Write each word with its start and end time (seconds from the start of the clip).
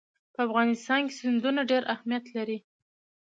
په 0.33 0.39
افغانستان 0.47 1.01
کې 1.07 1.17
سیندونه 1.21 1.61
ډېر 1.71 1.83
اهمیت 1.93 2.25
لري. 2.35 2.57